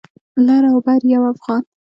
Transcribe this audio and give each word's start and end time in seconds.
لر 0.45 0.63
او 0.71 0.77
بر 0.85 1.01
يو 1.13 1.21
افغان. 1.33 1.63